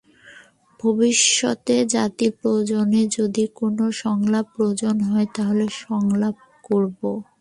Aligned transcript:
ভবিষ্যতে 0.79 1.75
জাতির 1.87 2.31
প্রয়োজনে 2.41 3.01
যদি 3.17 3.43
কোনো 3.55 3.85
সংলাপ 4.03 4.45
প্রয়োজন 4.55 4.95
হয়, 5.01 5.27
তাহলে 5.35 5.65
সংলাপ 5.81 6.35
করব। 6.63 6.99